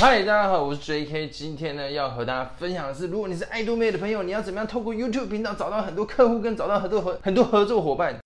[0.00, 1.26] 嗨，大家好，我是 J.K。
[1.26, 8.16] 今天呢，要和大家分享的是，如果你是爱多妹的朋友，你要怎么样透过 YouTube 频道找到很多客户，跟找到很多合很多合作伙伴。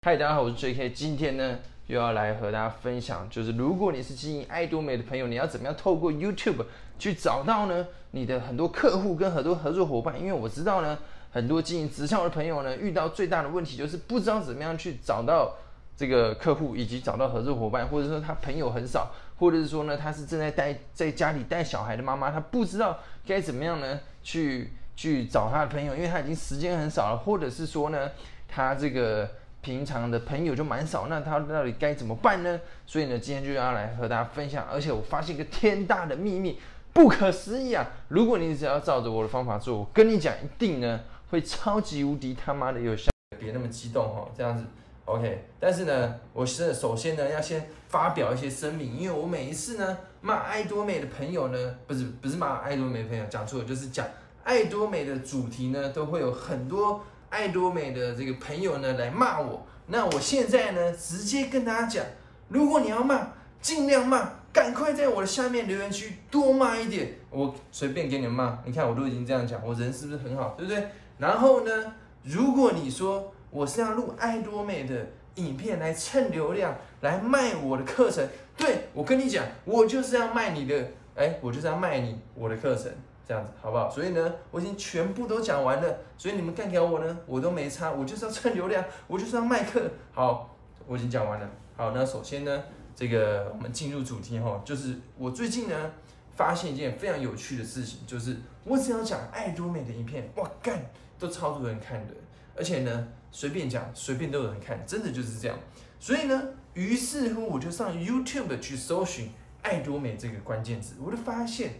[0.00, 0.88] 嗨，大家好，我是 J.K。
[0.92, 6.64] 今天呢，又要来和大家分享，就是如果你是经营爱多美的朋友，你要怎么样透过 YouTube
[6.98, 10.18] 去找到呢你的很多客户跟很多合作伙伴？
[10.18, 10.98] 因为我知道呢，
[11.30, 15.54] 很多经营直销的朋友呢，遇到最大的问题就是不知道怎么样去找到
[15.94, 28.10] 这个客户，以及找到合作伙伴，或者说他朋友很少，或者是说呢，他是正在带在家里带小孩的妈妈，她不知道该怎么样呢去去找他的朋友，因为他已经时间很少了，或者是说呢，
[28.48, 29.28] 他这个。
[29.64, 32.60] 平常的朋友就蛮少，那他到底该怎么办呢？
[32.84, 34.66] 所以呢，今天就要来和大家分享。
[34.70, 36.60] 而且我发现一个天大的秘密，
[36.92, 37.86] 不可思议啊！
[38.08, 41.00] 如果你只要照着我的方法做，我跟你讲，一定呢
[41.30, 43.10] 会超级无敌他妈的有效。
[43.40, 44.62] 别那么激动哈，这样子
[45.06, 45.46] ，OK。
[45.58, 54.06] 但是呢，我是首先呢要先发表一些声明，因为我每一次呢骂爱多美的朋友呢，不是不是骂爱多美的朋友，讲错了，就是讲
[54.42, 57.02] 爱多美的主题呢，都会有很多。
[57.34, 62.04] 爱多美的这个朋友呢来骂我，那我现在呢直接跟大家讲，
[62.46, 63.26] 如果你要骂，
[63.60, 68.56] 尽量骂，赶快在我的下面留言区多骂一点，我随便给你们骂。
[68.64, 70.86] 你看我都已经这样讲，我人是不是很好，对不对？
[71.18, 71.92] 然后呢，
[72.22, 74.94] 如果你说我是要录爱多美的
[75.34, 78.24] 影片来蹭流量，来卖我的课程，
[78.56, 82.92] 对我跟你讲，我就是要卖你的，哎，我就是要卖你我的课程。
[83.26, 83.88] 这样子好不好？
[83.88, 89.80] 所以呢，我已经全部都讲完了，所以你们干掉我呢，我都没差，我就是要蹭流量， 我就是要卖课。
[90.12, 90.54] 好，
[90.86, 91.48] 我已经讲完了。
[91.74, 92.62] 好，那首先呢，
[92.94, 95.92] 这个我们进入主题哈，就是我最近呢
[96.36, 100.78] 发现一件非常有趣的事情，就是我只要讲爱多美的影片，哇干，
[101.18, 102.14] 都超多人看的，
[102.54, 105.58] 而且呢随便讲随便都有人看，真的就是这样。
[105.98, 106.42] 所以呢，
[106.74, 109.30] 于是乎我就上 YouTube 去搜寻
[109.62, 111.72] 爱多美这个关键字，我就发现。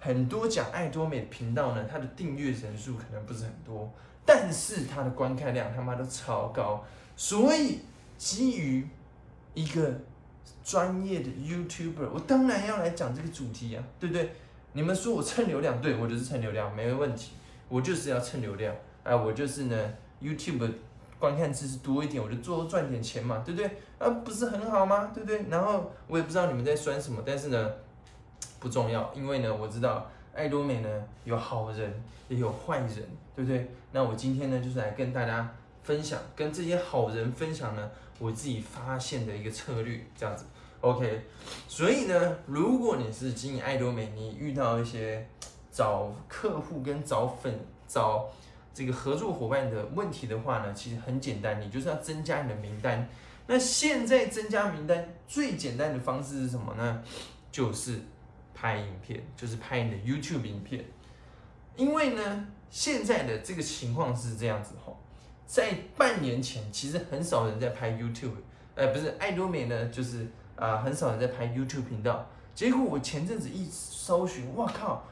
[0.00, 3.92] 很多讲爱多美的频道呢，它的订阅人数可能不是很多，
[4.24, 6.84] 但是它的观看量他妈都超高。
[7.16, 7.80] 所以
[8.16, 8.86] 基于
[9.54, 9.92] 一个
[10.62, 14.30] 专业的 YouTuber，我当然要来讲这个主题啊，对不对？
[14.72, 17.32] 你们说我蹭流量，对我就是蹭流量，没问题。
[17.68, 18.72] 我就是要蹭流量，
[19.02, 19.76] 哎，我就是呢
[20.22, 20.70] YouTube
[21.18, 23.68] 观看次数多一点，我就多赚点钱嘛，对不对？
[23.98, 25.10] 啊，不是很好吗？
[25.12, 25.44] 对不对？
[25.50, 27.70] 然后我也不知道你们在酸什么，但是呢。
[28.60, 30.88] 不重要，因为呢，我知道爱多美呢
[31.24, 32.90] 有好人也有坏人，
[33.36, 33.70] 对不对？
[33.92, 40.44] 那我今天呢就是来跟大家分享，跟这些好人分享呢我自己发现的一个策略，这样子
[40.80, 41.22] ，OK。
[41.68, 45.26] 所以呢，如果你是经营爱多美，你遇到一些
[45.70, 48.28] 找客户跟找粉找
[48.74, 53.08] 这个合作伙伴的问题的话呢，其实很简单，你就是要增加你的名单。
[53.46, 57.02] 那现在增加名单最简单的方式是什么呢？
[57.50, 58.00] 就是。
[58.60, 60.84] 拍影片就是拍你的 YouTube 影片，
[61.76, 64.92] 因为呢，现在的这个情况是这样子哈，
[65.46, 68.32] 在半年前其实很少人在拍 YouTube，
[68.74, 70.26] 呃，不是爱多美呢，就是
[70.56, 72.26] 啊，很少人在拍 YouTube 频道。
[72.52, 75.04] 结果我前阵子一搜寻，哇靠，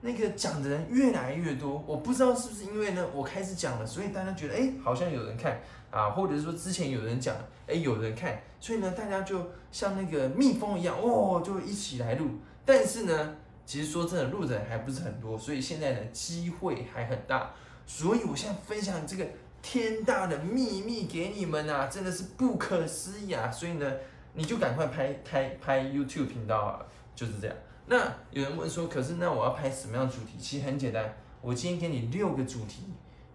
[0.00, 7.34] 那个讲的人越来越多，我不知道是不是因为呢，我开始讲了，所以大家觉得哎，好像有人看啊，或者是说之前有人讲，
[7.66, 12.28] 哎，有人看，所以呢，大家就像那个蜜蜂一样，哦，就一起来录。
[12.64, 17.50] 但是呢，其实说真的，录的人还不是很多，所以现在呢，机会还很大。
[17.86, 19.26] 所以我现在分享这个
[19.62, 23.50] 天大的秘密给你们啊，真的是不可思议啊！
[23.50, 23.92] 所以呢，
[24.34, 27.56] 你就赶快拍拍拍 YouTube 频道啊，就是这样。
[27.86, 30.38] 那有人问说，可是那我要拍什么样的主题？
[30.38, 32.82] 其实很简单，我今天给你六个主题。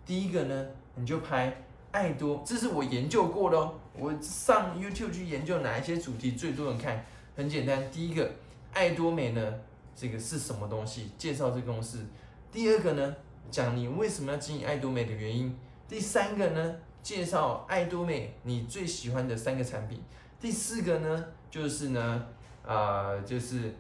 [0.06, 3.76] 第一个呢，你就拍爱多，这是我研究过的哦。
[3.98, 8.30] 我上 YouTube 去研究哪一些主题最多人看，很简单，第一个。
[8.74, 9.54] 爱多美呢？
[9.94, 11.12] 这个是什么东西？
[11.18, 12.06] 介绍这个公司。
[12.54, 13.16] 第二个呢，
[13.50, 15.54] 讲你为什么要经营爱多美的原因。
[15.90, 20.02] 第三个呢，介绍爱多美你最喜欢的三个产品。
[20.40, 22.26] 第四个呢，就是呢，
[22.66, 23.76] 啊，就是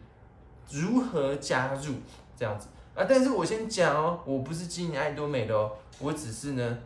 [0.69, 1.95] 如何加入
[2.35, 3.05] 这样子啊。
[3.07, 6.77] 但是我先讲哦，我不是经营爱多美的哦，我只是呢，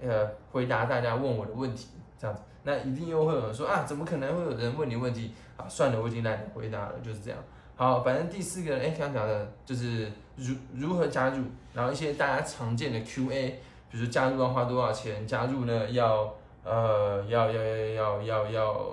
[0.00, 1.88] 呃，回答大家问我的问题
[2.18, 2.42] 这样子。
[2.62, 5.32] 那一定又会有人说啊，怎么可能会有人问你问题？
[5.56, 7.38] 啊，算了，我已经懒得回答了，就是这样。
[7.76, 16.34] 好，反正第四个，哎，刚讲的就是如如何加入，然后一些大家常见的 Q&A，比如加入要花多少钱，加入呢要
[16.64, 18.86] 呃要要要要要要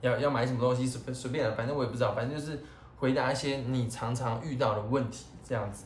[0.00, 2.60] 要要买什么东西，随随便的，反正我也不知道，反正就是
[2.98, 5.84] 回答一些你常常遇到的问题这样子。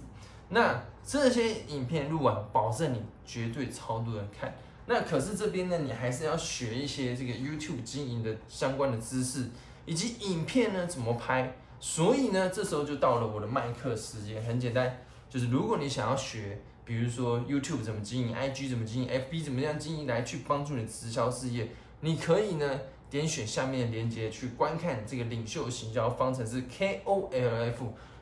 [0.48, 4.54] 那这些影片录完，保证你绝对超多人看。
[4.86, 9.48] 那可是这边呢，你还是要学一些这个 YouTube 经营的相关的知识，
[9.86, 11.54] 以及影片呢怎么拍。
[11.80, 14.42] 所以呢，这时候就到了我的麦克时间。
[14.42, 14.98] 很简单，
[15.28, 21.68] 就是如果你想要学，比如说 YouTube 怎么经营，IG 怎么经营，FB 怎么样经营，来去帮助你直销事业，
[22.00, 22.80] 你可以呢
[23.12, 27.74] 点选下面的链接去观看这个领袖行销方程式 KOLF。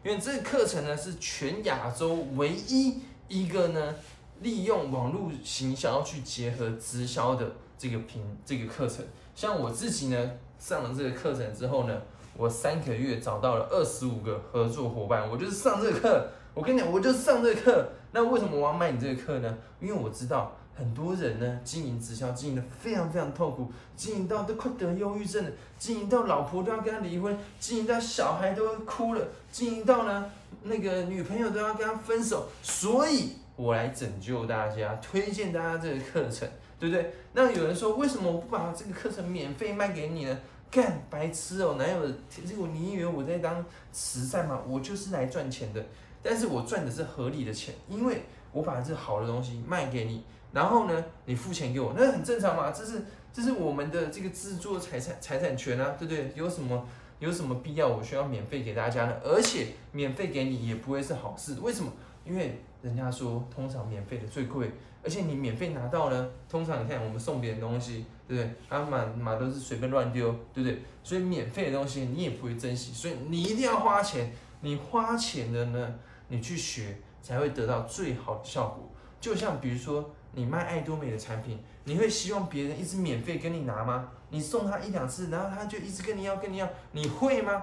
[0.02, 2.98] 因为这个课程呢是全亚洲唯一
[3.28, 3.94] 一个呢
[4.40, 9.04] 利用网络行销去结合直销的这个平这个课程。
[9.36, 12.02] 像我自己呢上了这个课程之后呢，
[12.36, 15.30] 我三个月找到了二十五个合作伙伴。
[15.30, 17.88] 我就是上这个课，我跟你讲，我就是上这个课。
[18.10, 19.56] 那为什么我要卖你这个课呢？
[19.80, 20.56] 因为我知道。
[20.80, 30.32] 很多人呢，经营直销经营的非常非常痛苦，经营到都快得忧郁症了，经营到老婆都要跟他离婚，经营到小孩都哭了，经营到呢
[30.62, 36.48] 那个女朋友都要跟他分手，所以我来拯救大家，推荐大家这个课程，
[36.78, 37.12] 对不对？
[37.34, 40.38] 那有人说，为什么我不把这个课程免费卖给你呢？
[40.70, 42.00] 干白痴哦，哪有
[42.30, 42.66] 这个？
[42.68, 43.62] 你以为我在当
[43.92, 44.58] 慈善吗？
[44.66, 45.84] 我就是来赚钱的，
[46.22, 50.24] 但是我赚的是合理的钱，因为我把这好的东西卖给你。
[50.52, 53.02] 然后呢，你付钱给我，那很正常嘛，这是
[53.32, 56.32] 这是我们的这个制作财产财产权啊，对不对？
[56.34, 56.84] 有什么
[57.20, 59.14] 有什么必要我需要免费给大家呢？
[59.22, 61.92] 而且免费给你也不会是好事，为什么？
[62.24, 64.70] 因为人家说通常免费的最贵，
[65.04, 68.54] 而且你免费拿到呢，通常你看我们送别人东西，对不对？
[68.68, 70.82] 啊满满都是随便乱丢，对不对？
[71.04, 74.32] 所以免费的东西你也不会珍惜，所以你一定要花钱，
[74.62, 75.94] 你花钱的呢，
[76.26, 78.90] 你去学才会得到最好的效果。
[79.20, 80.10] 就像比如说。
[80.32, 84.08] 你卖爱多美的产品，你会希望别人一直免费跟你拿吗？
[84.30, 87.62] 你送他一两次，然后他就一直跟你要跟你要，你会吗？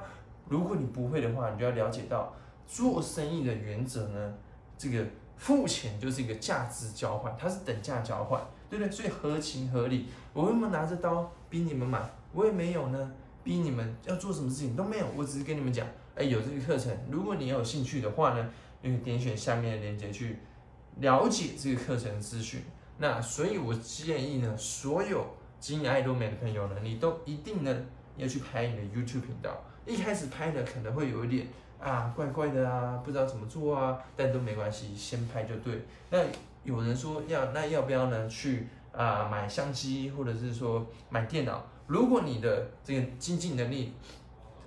[0.50, 2.34] 如果你不会的话，你就要了解到
[2.66, 4.34] 做生意的原则呢，
[4.78, 5.06] 这个
[5.38, 8.92] 付钱就是一个价值交换，它是等价交换，对不对？
[8.92, 10.08] 所以合情合理。
[10.34, 12.02] 我为什么拿着刀逼你们买？
[12.34, 13.12] 我也没有呢，
[13.44, 18.50] 逼你们要做什么事情都没有，我只是跟你们讲，哎，有这个课程，如果你有兴趣的话呢，
[18.81, 20.38] 你可以点选下面的链接去。
[21.00, 22.62] 了解这个课程资讯，
[22.98, 25.26] 那所以我建议呢，所有
[25.60, 27.76] 经营爱多美的朋友呢，你都一定呢
[28.16, 29.64] 要去拍你的 YouTube 频道。
[29.86, 31.48] 一开始拍的可能会有一点
[31.80, 35.86] 啊怪怪的啊，不知道怎么做啊，但都没关系，先拍就对。
[36.10, 36.20] 那
[36.64, 41.64] 有人说要那要不要呢去啊买相机或者是说买电脑？
[41.86, 43.94] 如果你的这个经济能力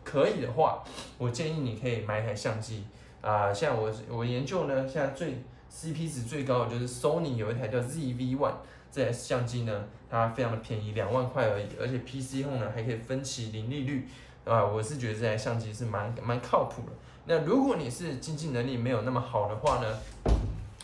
[0.03, 0.83] 可以的话，
[1.19, 2.87] 我建议你可以买一台相机
[3.21, 3.53] 啊。
[3.53, 8.55] 像我我研究呢，现在最 CP 值最高的就是 Sony 有一台叫 ZV One
[8.90, 14.08] 这台相机呢，它非常的便宜，两万块而已，而且 PC Home 呢还可以分期零利率，
[14.44, 16.93] 啊，我是觉得这台相机是蛮蛮靠谱的。
[17.26, 19.99] 那如果你是经济能力没有那么好的话呢，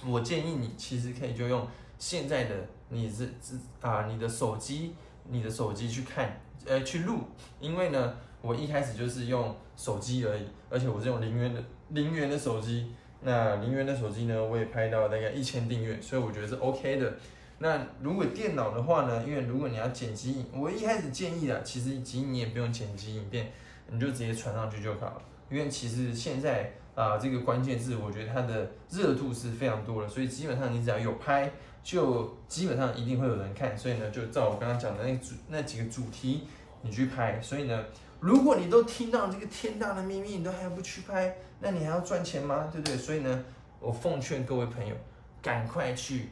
[0.07, 1.67] 我建议你其实可以就用
[1.99, 2.55] 现在的
[2.91, 4.95] 你是是啊你的手机，
[5.25, 7.19] 你的手机去看，呃去录，
[7.59, 12.93] 因为呢我一开始就是用手机而已，而且我是用零元的零元的手机。
[13.23, 17.15] 那零元的手机呢，我也拍到大概一千订阅，所以我觉得是 OK 的。
[17.59, 23.51] 那如果电脑的话呢，因为如果你要剪辑，我一开始建议啊，其实其实你也不用剪辑影片，
[23.91, 25.23] 你就直接传上去就好了。
[25.51, 31.51] 因为其实现在啊，这个关键字我觉得它的热度是非常多的，所以基本上你只要有拍，
[31.83, 33.77] 就基本上一定会有人看。
[33.77, 36.43] 所以呢，就照我刚刚讲的那主那几个主题
[36.83, 37.41] 你去拍。
[37.41, 37.85] 所以呢。
[38.21, 42.69] 如果你都听到这个天大的秘密，你都还不去拍，那你还要赚钱吗？
[42.73, 42.97] 对不对？
[42.97, 43.45] 所以呢，
[43.79, 44.95] 我奉劝各位朋友，
[45.43, 46.31] 赶快去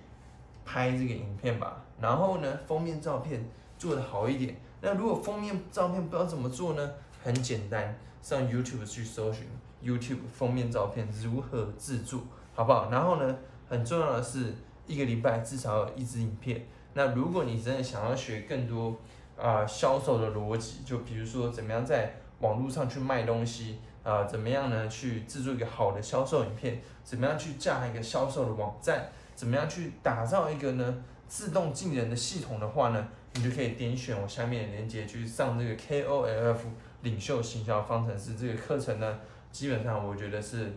[0.64, 1.82] 拍这个影片吧。
[2.00, 3.44] 然后呢，封面照片
[3.78, 4.56] 做的好一点。
[4.80, 6.90] 那如果封面照片不知道怎么做呢？
[7.22, 9.46] 很简单，上 YouTube 去搜寻
[9.82, 12.20] YouTube 封面照片如何制作，
[12.54, 12.90] 好不好？
[12.90, 13.36] 然后呢，
[13.68, 14.54] 很重要的是，
[14.86, 16.66] 一个礼拜至少有一支影片。
[16.92, 18.96] 那如果你真的想要学更多，
[19.36, 36.58] 啊，销售的逻辑，就比如说怎么样在网络上去卖东西啊，怎么样呢去制作一个好的销售影片，怎么样去架一个销售的网站，怎么样去打造一个呢自动进人的系统的话呢，你就可以点选我下面的链接去上这个 KOLF
[37.02, 39.18] 领袖行销方程式这个课程呢，
[39.50, 40.72] 基本上我觉得是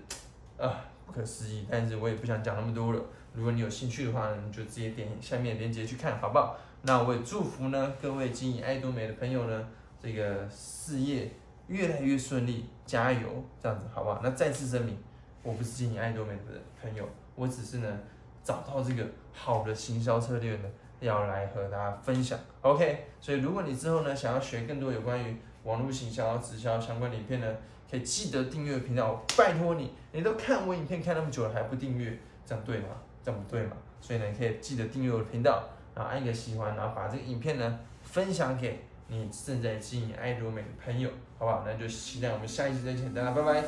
[0.57, 3.01] 啊不可思议，但是我也不想讲那么多了。
[3.33, 6.57] 如果你有兴趣的话呢，你就直接点下面链接去看，好不好？
[6.83, 9.67] 那我也祝福呢各位经营爱多美的朋友呢，
[10.01, 11.29] 这个事业
[11.67, 13.27] 越来越顺利，加油，
[13.61, 14.21] 这样子好不好？
[14.23, 14.97] 那再次声明，
[15.43, 16.41] 我不是经营爱多美的
[16.81, 17.99] 朋友，我只是呢
[18.43, 20.69] 找到这个好的行销策略呢，
[21.01, 22.39] 要来和大家分享。
[22.61, 27.47] OK，所以如果你之后呢想要学更多有关于网络行销、直销相关的影片呢，
[27.91, 32.17] 可以记得订阅频道，拜托你，你都看我影片看那么久了还不订阅？
[32.45, 32.87] 这样对吗？
[33.21, 33.75] 这样不对嘛？
[33.99, 41.63] 所以呢，你可以记得订阅我的频道，然后按一个喜欢，然后把这个影片呢分享给你正在经营爱多美的朋友，好不好？
[41.65, 43.63] 那就期待我们下一次再见，大家拜拜。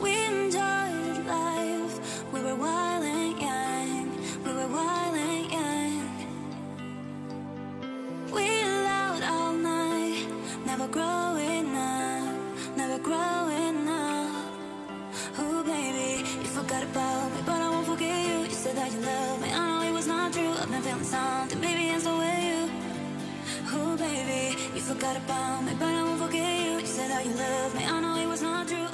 [0.00, 2.00] We enjoyed life.
[2.32, 4.08] We were wild and young.
[4.44, 6.02] We were wild and young.
[8.32, 10.26] We allowed all night.
[10.66, 12.34] Never growing up.
[12.76, 14.32] Never growing up.
[15.38, 17.61] Oh, baby, you forgot about me, But
[17.92, 18.38] forget you.
[18.44, 19.48] You said that you love me.
[19.52, 20.52] I know it was not true.
[20.60, 21.60] I've been feeling something.
[21.60, 22.60] Maybe it's the way you.
[23.74, 26.72] Oh, baby, you forgot about me, but I won't forget you.
[26.80, 27.84] You said that you love me.
[27.84, 28.86] I know it was not true.